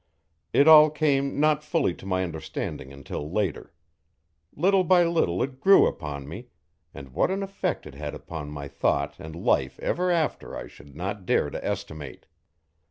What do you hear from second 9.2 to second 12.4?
life ever after I should not dare to estimate.